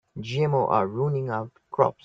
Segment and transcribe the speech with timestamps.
[0.17, 1.99] GMO are ruining our crops.